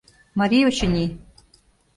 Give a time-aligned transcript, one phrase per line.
[0.39, 1.05] Марий, очыни...